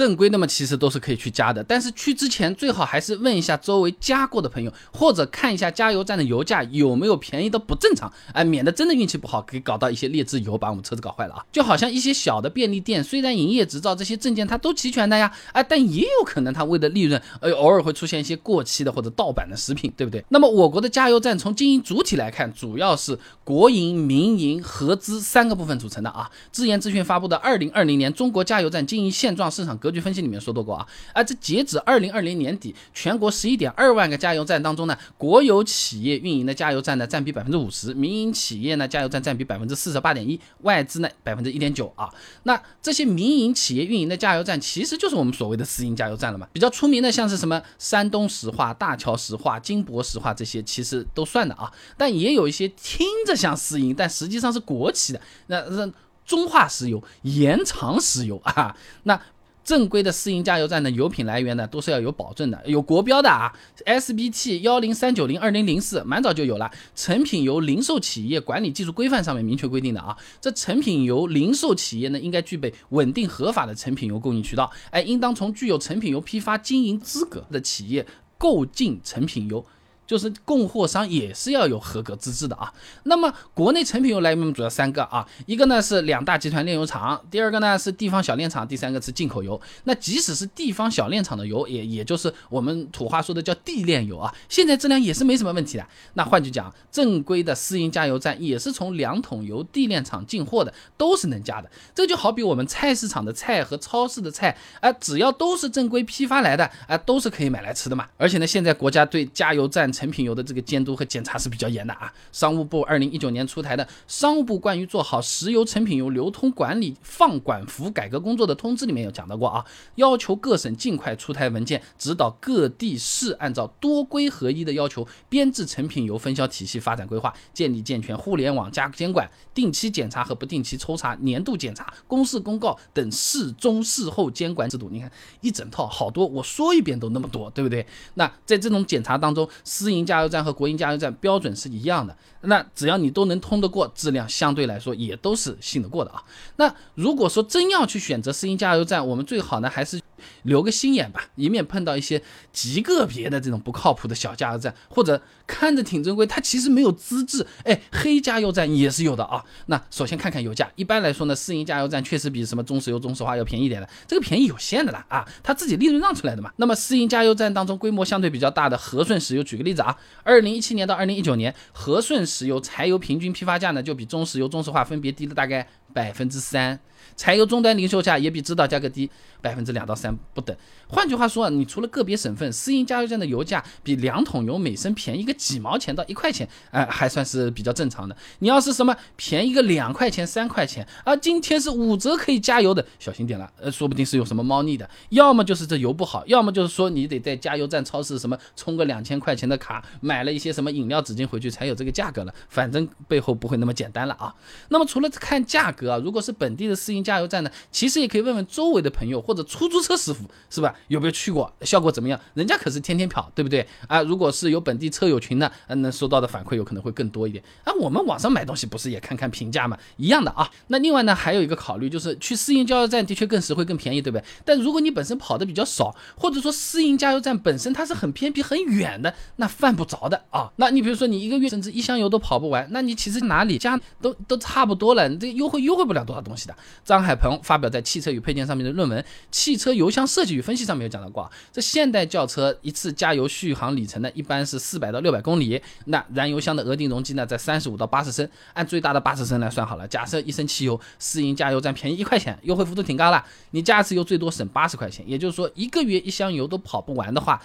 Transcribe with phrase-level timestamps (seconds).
[0.00, 11.44] 正规的嘛，其实都是可以去加的，但是去之前最好还是问一下周围加过的朋友，或者看一下加油站的油价有没有便宜的不正常，哎，免得真的运气不好，可以搞到一些劣质油把我们车子搞坏了啊。
[11.52, 20.24] 就好像一些小的便利店，虽然营业执照这些证件它都齐全的呀，哎，但也有可能它为了利润，呃，偶尔会出现一些过期的或者盗版的食品，对不对？
[20.30, 26.30] 那么我国的加油站从经营主体来看，主要是国营、民营、合资三个部分组成的啊。
[26.50, 42.08] 智研资讯发布的《二零二零年中国加油站经营现状、市场格局分析》里面说到过啊，啊，这截止二零二零年底，全国十一点二万个加油站当中呢，国有企业运营的加油站呢占比百分之五十，民营企业呢加油站占比百分之四十八点一，外资呢百分之一点九啊。
[42.44, 46.46] 那这些民营企业运营的加油站，其实就是我们所谓的私营加油站了嘛。
[46.52, 51.70] 比较出名的像是什么山东石化、大桥石化、金博石化这些，其实都算的啊。
[51.96, 55.90] 但也有一些听着像私营，但实际上是国企的，那那。
[56.26, 59.20] 中化石油、延长石油啊，那
[59.62, 63.52] 正规的私营加油站的油品来源呢，都是要有保证的，有国标的啊
[63.84, 79.64] ，SBT 幺零三九零二零零四蛮早就有了，成品油零售企业管理技术规范上面明确规定的啊，这成品油零售企业呢，应该具备稳定合法的成品油供应渠道，哎，应当从具有成品油批发经营资格的企业购进成品油。
[80.10, 82.72] 就是供货商也是要有合格资质的啊。
[83.04, 89.60] 那么国内成品油来源主要三个啊，一个呢是两大集团炼油厂，第二个呢是地方小炼厂，第三个是进口油。
[89.84, 95.86] 那即使是地方小炼厂的油，也也就是我们土话说的叫地炼油啊，现在质量也是没什么问题的。
[96.14, 101.70] 那换句讲，正规的私营加油站也是从两桶油地炼厂进货的，都是能加的。
[101.94, 108.08] 这就好比我们菜市场的菜和超市的菜，啊，只要都是正规批发来的，啊，都是可以买来吃的嘛。
[108.16, 112.10] 而且呢，现在国家对加油站成品油的这个监督和检查是比较严的啊。
[112.32, 119.62] 商务部二零一九年出台的《商务部关于做好石油成品油流通管理放管服改革工作的通知》里面有讲到过啊，
[119.96, 134.88] 要求各省尽快出台文件，指导各地市按照多规合一的要求编制成品油分销体系发展规划，建立健全互联网加监管、定期检查和不定期抽查、年度检查、公示公告等事中事后监管制度。
[134.90, 135.10] 你看
[135.42, 137.84] 一整套好多，我说一遍都那么多，对不对？
[138.14, 139.48] 那在这种检查当中，
[139.80, 146.22] 私营加油站和国营加油站标准是一样的，那只要你都能通得过，质量相对来说也都是信得过的啊。
[146.56, 149.98] 那如果说真要去选择私营加油站，我们最好呢还是。
[150.42, 152.22] 留个心眼吧，以免碰到一些
[152.52, 159.44] 极个别的这种不靠谱的小加油站，或者看着挺正规，它其实没有资质，哎，黑加油站也是有的啊。
[159.66, 166.52] 那首先看看油价，一般来说呢，私营加油站确实比什么中石油、中石化要便宜点的，这个便宜有限的啦啊，它自己利润让出来的嘛。
[166.56, 176.78] 那么私营加油站当中规模相对比较大的和顺石油，举个例子啊，二零一七年到二零一九年，和顺石油柴油平均批发价呢，就比中石油、中石化分别低了大概百分之三。
[177.16, 179.10] 柴油终端零售价也比指导价格低
[179.42, 180.54] 百分之两到三不等。
[180.86, 188.16] 换句话说，你除了个别省份私营加油站的油价比两桶油每升便宜个几毛钱到一块钱，哎，还算是比较正常的。
[188.38, 194.88] 你要是什么便宜个两块钱、三块钱啊，今天是五折可以加油的，小心点了，呃，说不定是有什么猫腻的。
[195.10, 202.34] 要么就是这油不好，要么就是说你得在加油站、超市什么充个两千块钱的卡，买了一些什么饮料、纸巾回去才有这个价格了。
[202.48, 204.34] 反正背后不会那么简单了啊。
[204.68, 210.74] 那么除了看价格啊，如果是本地的私营加油站呢，其实也可以问问周围的朋友或者出租车师傅，是吧？
[210.88, 212.20] 有没有去过，效果怎么样？
[212.34, 214.02] 人家可是天天跑，对不对啊？
[214.02, 217.72] 如果是有本地车友群的，嗯，那收到的反馈有可能会更多一点啊。
[217.80, 219.78] 我们网上买东西不是也看看评价吗？
[219.96, 220.50] 一样的啊。
[220.68, 224.24] 那另外呢，还有一个考虑就是去私营加油站的确更实惠、更便宜，对不对？
[224.44, 230.50] 但如果你本身跑的比较少，或者说私营加油站本身它是很偏僻、很远的，那犯不着的啊。
[230.56, 236.54] 那你比如说你一个月甚至一箱油都跑不完，那你其实哪里加都都差不多了，你这优惠又优惠不了多少东西的。
[236.84, 239.00] 张海鹏发表在《汽车与配件》上面的论文
[239.30, 249.86] 《汽车油箱设计与分析》上面有讲到过，这现代轿车一次加油续航里程呢，一般是四百到六百公里，那燃油箱的额定容积呢在三十五到八十升，按最大的八十升来算好了。
[249.86, 257.40] 假设一升汽油，私营加油站便宜一块钱，优惠幅度挺高了，你加一次油最多省八十块钱，也就是说一个月一箱油都跑不完的话。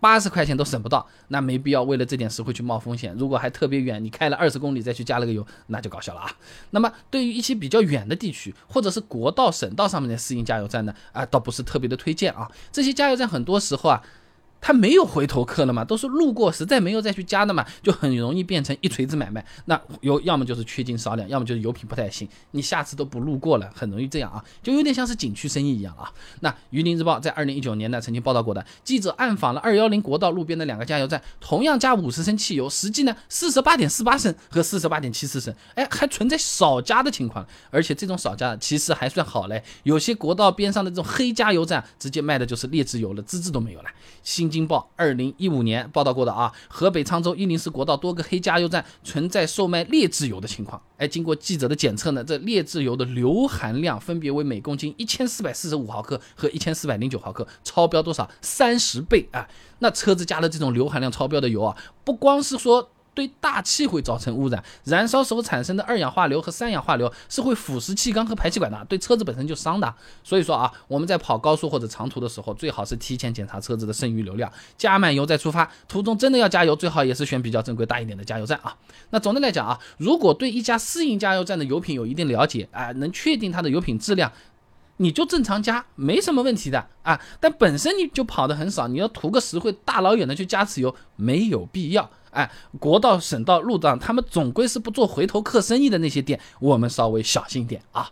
[0.00, 3.14] 八十块钱都省不到，那没必要为了这点实惠去冒风险。
[3.16, 6.32] 如果还特别远，你开了二十公里再去加了个油，那就搞笑了啊。
[6.70, 12.50] 那么对于一些比较远的地区，或者是国道、省道上面的私营加油站呢，啊，倒不是特别的推荐啊。
[12.72, 14.02] 这些加油站很多时候啊。
[14.60, 19.44] 他没有回头客了嘛，都是路过，实在没有再去加的嘛，就很容易变成一锤子买卖。
[19.64, 26.12] 那有要么就是缺斤少两，要么就是油品不太行，你下次都不路过了，很容易这样啊，就有点像是景区生意一样啊。
[26.40, 43.88] 那榆林日报在二零一九年呢曾经报道过的，记者暗访了二幺零国道路边的两个加油站，同样加五十升汽油，实际呢四十八点四八升和四十八点七四升，哎，还存在少加的情况，而且这种少加其实还算好嘞，有些国道边上的这种黑加油站，直接卖的就是劣质油了，资质都没有了。
[44.22, 50.82] 新京报二零一五年报道过的啊，河北沧州一零四国道多个黑加油站存在售卖劣质油的情况。
[50.96, 58.30] 哎，经过记者的检测呢，这劣质油的硫含量分别为每公斤一千四百四十五毫克和一千四百零九毫克，超标多少？
[58.42, 59.48] 三十倍啊！
[59.78, 62.90] 那车子加了这种硫含量超标的油啊，不光是说。
[63.14, 69.92] 对大气会造成污染，燃烧时候产生的二氧化硫和三氧化硫是会腐蚀气缸和排气管的，对车子本身就伤的。
[70.22, 75.70] 所以说啊，我们在跑高速或者长途的时候，最好是提前检查车子的剩余流量，加满油再出发。
[75.88, 78.76] 途中真的要加油，最好也是选比较正规大一点的加油站啊。
[79.10, 84.30] 那总的来讲啊，如果对一家私营加油站的油品有一定了解啊，能确定它的油品质量，
[84.98, 87.20] 你就正常加，没什么问题的啊。
[87.40, 92.08] 但本身你就跑的很少，你要图个实惠，大老远的去加次油，没有必要。
[92.30, 92.48] 哎，
[92.78, 98.08] 国道、省道、路段，他们总归是不做回头客生意的那些店，我们稍微小心点啊。